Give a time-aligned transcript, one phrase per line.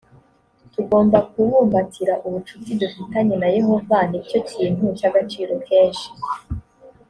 [0.73, 6.09] tugomba kubumbatira ubucuti dufitanye na yehova ni cyo kintu cy agaciro kenshi